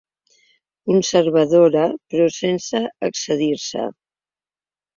Conservadora, 0.89 1.85
però 2.11 2.27
sense 2.39 2.83
excedir-se. 3.11 3.87